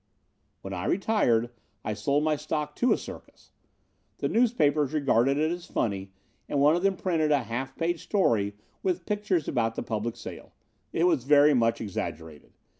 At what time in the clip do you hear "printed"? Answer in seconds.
6.97-7.31